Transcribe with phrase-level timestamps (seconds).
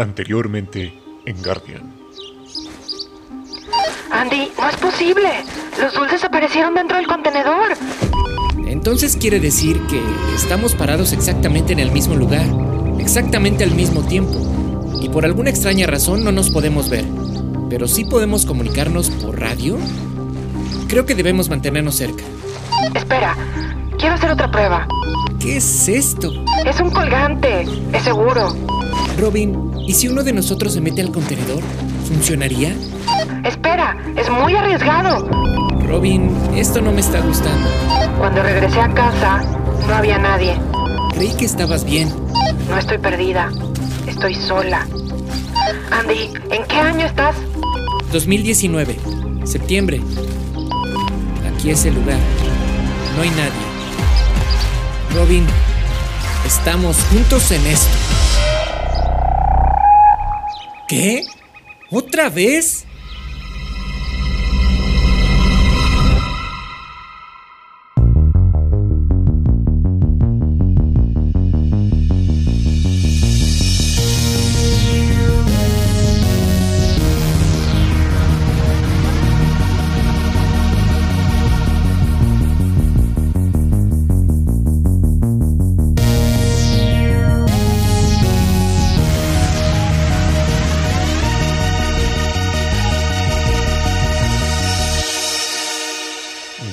[0.00, 1.92] Anteriormente en Guardian.
[4.10, 5.28] Andy, no es posible.
[5.78, 7.76] Los dulces aparecieron dentro del contenedor.
[8.66, 10.00] Entonces quiere decir que
[10.34, 12.46] estamos parados exactamente en el mismo lugar,
[12.98, 14.40] exactamente al mismo tiempo.
[15.02, 17.04] Y por alguna extraña razón no nos podemos ver.
[17.68, 19.76] Pero sí podemos comunicarnos por radio.
[20.88, 22.24] Creo que debemos mantenernos cerca.
[22.94, 23.36] Espera,
[23.98, 24.88] quiero hacer otra prueba.
[25.38, 26.32] ¿Qué es esto?
[26.64, 28.56] Es un colgante, es seguro.
[29.20, 31.62] Robin, ¿y si uno de nosotros se mete al contenedor?
[32.08, 32.74] ¿Funcionaría?
[33.44, 35.28] Espera, es muy arriesgado.
[35.86, 37.68] Robin, esto no me está gustando.
[38.16, 39.42] Cuando regresé a casa,
[39.86, 40.56] no había nadie.
[41.12, 42.10] Creí que estabas bien.
[42.70, 43.52] No estoy perdida.
[44.06, 44.86] Estoy sola.
[45.90, 47.36] Andy, ¿en qué año estás?
[48.14, 48.96] 2019,
[49.44, 50.00] septiembre.
[51.54, 52.18] Aquí es el lugar.
[53.16, 53.52] No hay nadie.
[55.14, 55.44] Robin,
[56.46, 58.09] estamos juntos en esto.
[60.90, 61.22] ¿Qué?
[61.88, 62.84] ¿Otra vez?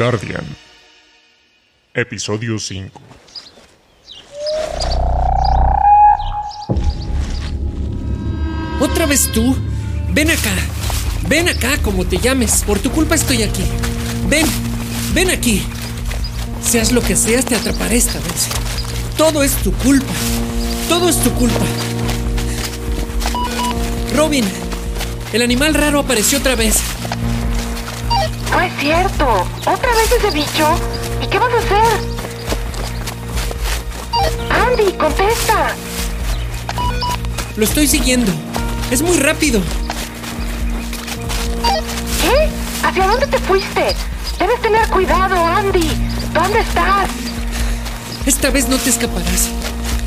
[0.00, 0.46] Guardian.
[1.92, 3.02] Episodio 5.
[8.80, 9.54] ¿Otra vez tú?
[10.08, 10.54] Ven acá.
[11.28, 12.64] Ven acá, como te llames.
[12.66, 13.62] Por tu culpa estoy aquí.
[14.30, 14.46] Ven,
[15.12, 15.62] ven aquí.
[16.64, 18.48] Seas lo que seas, te atraparé esta vez.
[19.18, 20.14] Todo es tu culpa.
[20.88, 21.66] Todo es tu culpa.
[24.16, 24.46] Robin,
[25.34, 26.76] el animal raro apareció otra vez.
[28.50, 29.46] No es cierto.
[29.60, 30.68] ¿Otra vez ese bicho?
[31.22, 32.20] ¿Y qué vas a hacer?
[34.50, 35.74] Andy, contesta.
[37.56, 38.32] Lo estoy siguiendo.
[38.90, 39.60] Es muy rápido.
[42.22, 42.48] ¿Qué?
[42.86, 43.94] ¿Hacia dónde te fuiste?
[44.38, 45.88] Debes tener cuidado, Andy.
[46.32, 47.08] ¿Dónde estás?
[48.26, 49.48] Esta vez no te escaparás.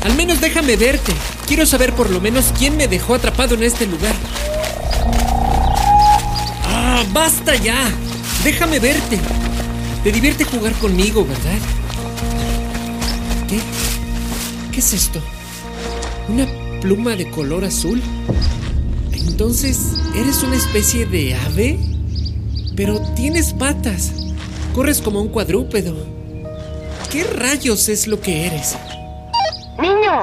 [0.04, 1.12] Al menos déjame verte.
[1.46, 4.14] Quiero saber por lo menos quién me dejó atrapado en este lugar.
[6.66, 7.90] ¡Ah, basta ya!
[8.44, 9.18] Déjame verte.
[10.02, 11.58] Te divierte jugar conmigo, ¿verdad?
[13.48, 13.58] ¿Qué?
[14.70, 15.18] ¿Qué es esto?
[16.28, 16.46] ¿Una
[16.82, 18.02] pluma de color azul?
[19.12, 21.78] Entonces, ¿eres una especie de ave?
[22.76, 24.12] Pero tienes patas.
[24.74, 25.94] Corres como un cuadrúpedo.
[27.10, 28.76] ¿Qué rayos es lo que eres?
[29.80, 30.22] Niño,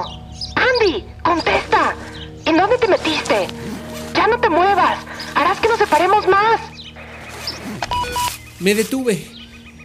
[0.54, 1.96] Andy, contesta.
[2.44, 3.48] ¿En dónde te metiste?
[4.14, 4.98] Ya no te muevas.
[5.34, 6.71] Harás que nos separemos más.
[8.62, 9.26] Me detuve.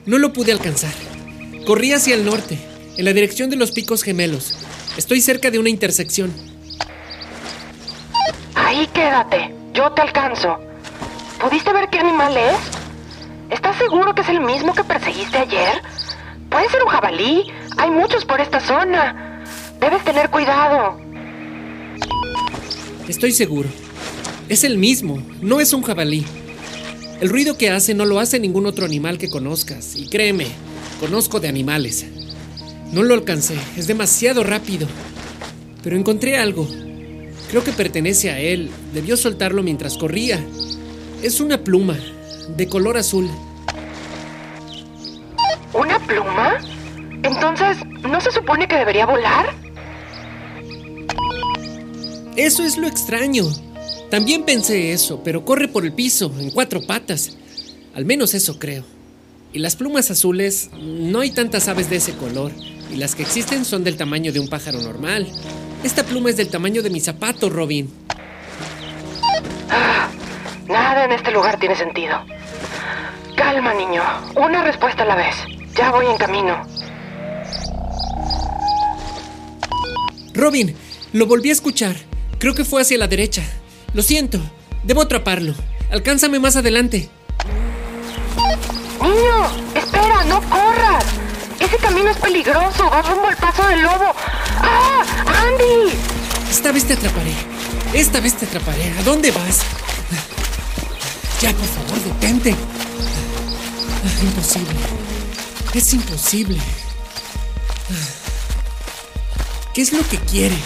[0.05, 0.93] No lo pude alcanzar.
[1.65, 2.59] Corrí hacia el norte,
[2.95, 4.55] en la dirección de los picos gemelos.
[4.97, 6.31] Estoy cerca de una intersección.
[8.53, 9.51] Ahí quédate.
[9.73, 10.59] Yo te alcanzo.
[11.41, 12.57] ¿Pudiste ver qué animal es?
[13.49, 15.81] ¿Estás seguro que es el mismo que perseguiste ayer?
[16.51, 17.51] Puede ser un jabalí.
[17.77, 19.43] Hay muchos por esta zona.
[19.79, 20.99] Debes tener cuidado.
[23.07, 23.69] Estoy seguro.
[24.49, 26.25] Es el mismo, no es un jabalí.
[27.19, 29.95] El ruido que hace no lo hace ningún otro animal que conozcas.
[29.95, 30.47] Y créeme,
[30.99, 32.05] conozco de animales.
[32.91, 34.87] No lo alcancé, es demasiado rápido.
[35.83, 36.67] Pero encontré algo.
[37.49, 38.69] Creo que pertenece a él.
[38.93, 40.39] Debió soltarlo mientras corría.
[41.23, 41.97] Es una pluma,
[42.55, 43.27] de color azul.
[45.73, 46.59] ¿Una pluma?
[47.23, 49.55] Entonces, ¿no se supone que debería volar?
[52.35, 53.45] Eso es lo extraño.
[54.09, 57.35] También pensé eso, pero corre por el piso, en cuatro patas.
[57.93, 58.83] Al menos eso creo.
[59.51, 62.51] Y las plumas azules, no hay tantas aves de ese color.
[62.91, 65.27] Y las que existen son del tamaño de un pájaro normal.
[65.83, 67.91] Esta pluma es del tamaño de mi zapato, Robin.
[69.69, 70.09] Ah,
[70.67, 72.17] nada en este lugar tiene sentido.
[73.35, 74.01] Calma, niño.
[74.35, 75.35] Una respuesta a la vez.
[75.75, 76.65] Ya voy en camino.
[80.33, 80.75] Robin,
[81.13, 81.95] lo volví a escuchar.
[82.39, 83.43] Creo que fue hacia la derecha.
[83.93, 84.39] Lo siento.
[84.83, 85.53] Debo atraparlo.
[85.91, 87.09] Alcánzame más adelante.
[89.01, 91.05] Niño, espera, no corras.
[91.59, 92.89] Ese camino es peligroso.
[92.89, 94.13] Va rumbo al paso del lobo.
[94.61, 95.03] ¡Ah!
[95.25, 95.93] ¡Andy!
[96.49, 97.33] Esta vez te atraparé.
[97.93, 98.93] Esta vez te atraparé.
[98.99, 99.61] ¿A dónde vas?
[101.41, 102.55] Ya, por favor, detente.
[104.21, 104.75] Imposible.
[105.73, 106.57] Es imposible.
[109.73, 110.57] ¿Qué es lo que quiere?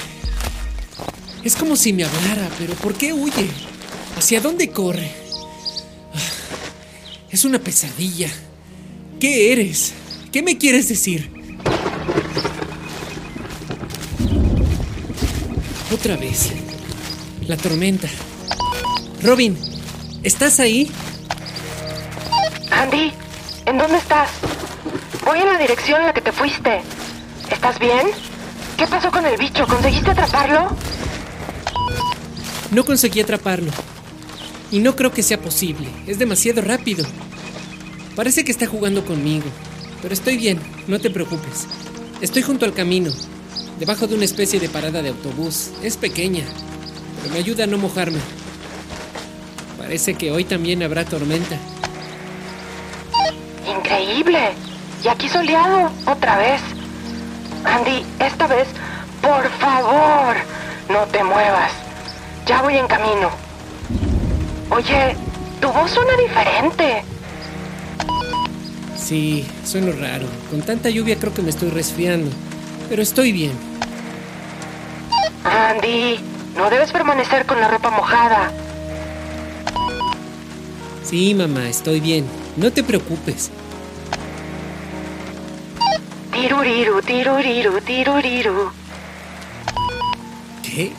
[1.43, 3.49] Es como si me hablara, pero ¿por qué huye?
[4.17, 5.11] ¿Hacia dónde corre?
[6.13, 6.19] Ah,
[7.31, 8.29] Es una pesadilla.
[9.19, 9.93] ¿Qué eres?
[10.31, 11.31] ¿Qué me quieres decir?
[15.93, 16.51] Otra vez.
[17.47, 18.07] La tormenta.
[19.23, 19.57] Robin,
[20.23, 20.89] ¿estás ahí?
[22.71, 23.11] Andy,
[23.65, 24.29] ¿en dónde estás?
[25.25, 26.81] Voy en la dirección en la que te fuiste.
[27.51, 28.07] ¿Estás bien?
[28.77, 29.67] ¿Qué pasó con el bicho?
[29.67, 30.75] ¿Conseguiste atraparlo?
[32.71, 33.71] No conseguí atraparlo.
[34.71, 35.89] Y no creo que sea posible.
[36.07, 37.05] Es demasiado rápido.
[38.15, 39.45] Parece que está jugando conmigo.
[40.01, 41.67] Pero estoy bien, no te preocupes.
[42.21, 43.11] Estoy junto al camino,
[43.77, 45.71] debajo de una especie de parada de autobús.
[45.83, 46.43] Es pequeña,
[47.21, 48.19] pero me ayuda a no mojarme.
[49.77, 51.57] Parece que hoy también habrá tormenta.
[53.67, 54.53] Increíble.
[55.03, 56.61] Y aquí soleado, otra vez.
[57.65, 58.67] Andy, esta vez,
[59.21, 60.35] por favor,
[60.89, 61.90] no te muevas.
[62.45, 63.29] Ya voy en camino.
[64.69, 65.15] Oye,
[65.59, 67.03] tu voz suena diferente.
[68.97, 70.25] Sí, suena raro.
[70.49, 72.31] Con tanta lluvia creo que me estoy resfriando.
[72.89, 73.51] Pero estoy bien.
[75.43, 76.19] Andy,
[76.55, 78.51] no debes permanecer con la ropa mojada.
[81.03, 82.25] Sí, mamá, estoy bien.
[82.55, 83.51] No te preocupes.
[86.31, 88.71] Tiruriru, tiruriru, tiruriru.
[90.63, 90.93] ¿Qué?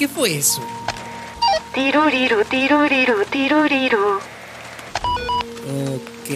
[0.00, 0.62] ¿Qué fue eso?
[1.74, 4.18] Tiruriru, tiruriru, tiruriru.
[5.92, 6.30] Ok.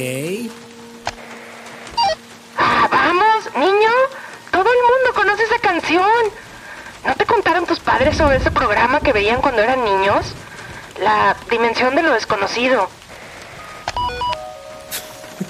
[2.59, 3.91] Vamos, niño.
[4.51, 6.05] Todo el mundo conoce esa canción.
[7.07, 10.35] ¿No te contaron tus padres sobre ese programa que veían cuando eran niños?
[11.01, 12.91] La dimensión de lo desconocido.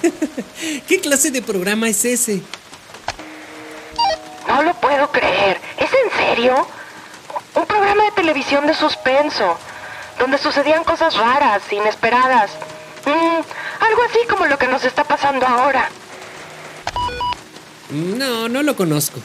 [0.86, 2.42] ¿Qué clase de programa es ese?
[4.46, 5.60] No lo puedo creer.
[5.78, 6.64] ¿Es en serio?
[7.54, 9.56] Un programa de televisión de suspenso,
[10.18, 12.50] donde sucedían cosas raras, inesperadas.
[13.06, 15.88] Mm, algo así como lo que nos está pasando ahora.
[17.90, 19.20] No, no lo conozco.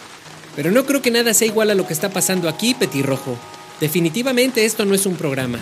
[0.55, 3.37] Pero no creo que nada sea igual a lo que está pasando aquí, Petirrojo.
[3.79, 5.59] Definitivamente esto no es un programa.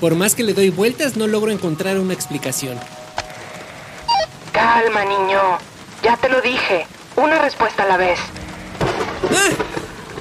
[0.00, 2.78] Por más que le doy vueltas, no logro encontrar una explicación.
[4.52, 5.40] Calma, niño.
[6.02, 6.86] Ya te lo dije.
[7.16, 8.18] Una respuesta a la vez.
[9.30, 9.50] ¡Ah!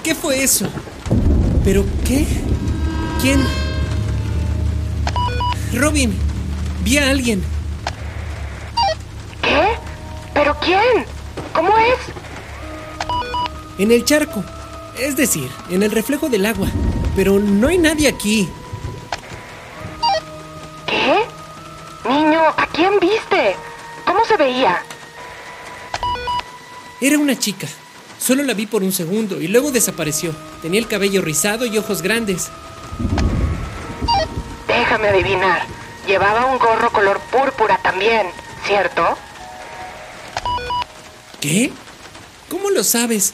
[0.03, 0.67] ¿Qué fue eso?
[1.67, 2.25] ¿Pero qué?
[3.19, 3.45] ¿Quién?
[5.73, 6.17] Robin,
[6.85, 7.43] vi a alguien.
[9.41, 9.75] ¿Qué?
[10.33, 11.05] ¿Pero quién?
[11.51, 11.99] ¿Cómo es?
[13.79, 14.45] En el charco.
[14.97, 16.69] Es decir, en el reflejo del agua.
[17.17, 18.47] Pero no hay nadie aquí.
[20.85, 21.25] ¿Qué?
[22.07, 23.57] Niño, ¿a quién viste?
[24.05, 24.81] ¿Cómo se veía?
[27.01, 27.67] Era una chica.
[28.17, 30.33] Solo la vi por un segundo y luego desapareció.
[30.61, 32.49] Tenía el cabello rizado y ojos grandes.
[34.67, 35.61] Déjame adivinar.
[36.07, 38.27] Llevaba un gorro color púrpura también,
[38.65, 39.17] ¿cierto?
[41.39, 41.71] ¿Qué?
[42.49, 43.33] ¿Cómo lo sabes?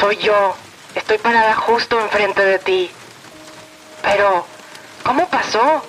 [0.00, 0.54] Soy yo.
[0.94, 2.90] Estoy parada justo enfrente de ti.
[4.02, 4.46] Pero,
[5.02, 5.82] ¿cómo pasó?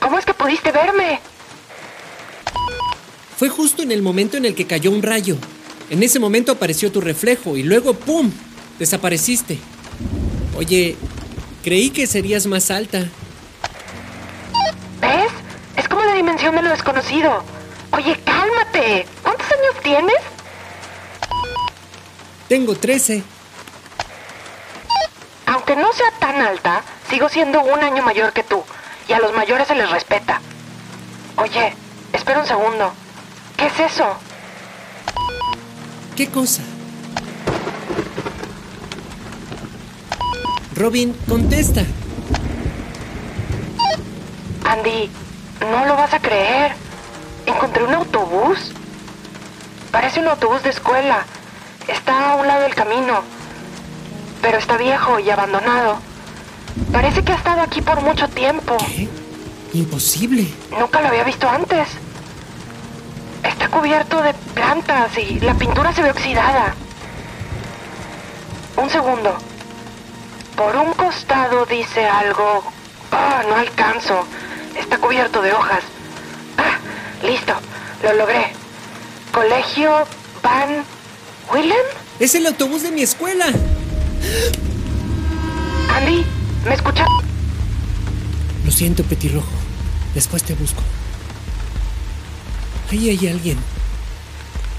[0.00, 1.20] ¿Cómo es que pudiste verme?
[3.36, 5.36] Fue justo en el momento en el que cayó un rayo.
[5.88, 8.30] En ese momento apareció tu reflejo y luego ¡pum!
[8.78, 9.58] desapareciste.
[10.56, 10.96] Oye,
[11.62, 13.08] creí que serías más alta.
[15.00, 15.30] ¿Ves?
[15.76, 17.44] Es como la dimensión de lo desconocido.
[17.92, 19.06] Oye, cálmate.
[19.22, 20.16] ¿Cuántos años tienes?
[22.48, 23.22] Tengo 13.
[25.46, 28.62] Aunque no sea tan alta, sigo siendo un año mayor que tú.
[29.08, 30.40] Y a los mayores se les respeta.
[31.36, 31.74] Oye,
[32.12, 32.92] espera un segundo.
[33.56, 34.16] ¿Qué es eso?
[36.16, 36.62] ¿Qué cosa?
[40.74, 41.82] Robin, contesta.
[44.64, 45.10] Andy,
[45.60, 46.72] no lo vas a creer.
[47.44, 48.72] Encontré un autobús.
[49.90, 51.26] Parece un autobús de escuela.
[51.86, 53.20] Está a un lado del camino.
[54.40, 55.98] Pero está viejo y abandonado.
[56.92, 58.78] Parece que ha estado aquí por mucho tiempo.
[58.78, 59.06] ¿Qué?
[59.74, 60.46] Imposible.
[60.78, 61.88] Nunca lo había visto antes.
[63.76, 66.74] Cubierto de plantas y la pintura se ve oxidada.
[68.74, 69.36] Un segundo.
[70.56, 72.64] Por un costado dice algo.
[73.12, 74.24] Ah, no alcanzo.
[74.74, 75.84] Está cubierto de hojas.
[76.56, 76.78] Ah,
[77.22, 77.52] listo.
[78.02, 78.46] Lo logré.
[79.30, 80.06] Colegio
[80.42, 80.82] Van
[81.52, 81.76] Willem.
[82.18, 83.44] Es el autobús de mi escuela.
[85.94, 86.24] Andy,
[86.66, 87.06] ¿me escuchas?
[88.64, 89.52] Lo siento, Petirrojo.
[90.14, 90.82] Después te busco.
[92.90, 93.58] Ahí hay alguien.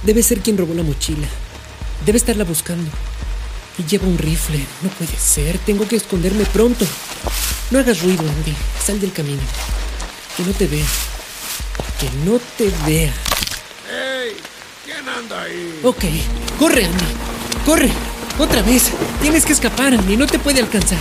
[0.04, 1.28] Debe ser quien robó la mochila.
[2.06, 2.90] Debe estarla buscando.
[3.78, 4.66] Y lleva un rifle.
[4.82, 5.58] No puede ser.
[5.60, 6.86] Tengo que esconderme pronto.
[7.72, 8.56] No hagas ruido, Andy.
[8.84, 9.42] Sal del camino.
[10.36, 10.86] Que no te vea.
[12.00, 13.14] Que no te vea.
[13.92, 14.36] ¡Ey!
[14.86, 15.80] ¿Quién anda ahí?
[15.84, 16.06] Ok.
[16.58, 17.06] Corre, Andy.
[17.66, 17.90] Corre.
[18.40, 18.92] Otra vez.
[19.22, 20.16] Tienes que escapar, Andy.
[20.16, 21.00] No te puede alcanzar.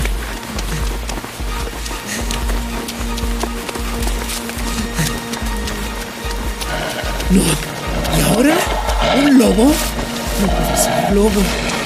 [7.30, 7.42] No.
[8.16, 8.56] ¿Y ahora?
[9.18, 9.64] ¿Un lobo?
[9.64, 11.42] No puede ser, lobo.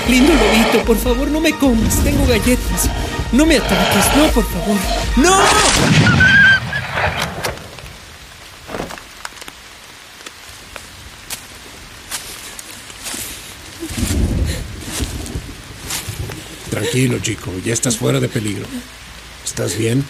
[0.09, 2.03] Lindo lobito, por favor, no me comas.
[2.05, 2.91] Tengo galletas.
[3.33, 4.77] No me ataques, no, por favor.
[5.17, 5.37] ¡No!
[16.71, 17.53] Tranquilo, chico.
[17.65, 18.67] Ya estás fuera de peligro.
[19.45, 20.05] ¿Estás bien?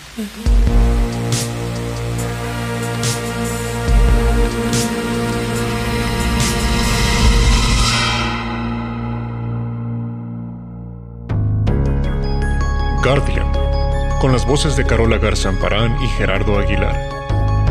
[14.20, 16.96] Con las voces de Carola Garzamparán y Gerardo Aguilar.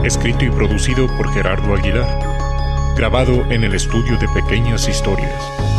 [0.03, 2.93] Escrito y producido por Gerardo Aguilar.
[2.97, 5.78] Grabado en el estudio de Pequeñas Historias.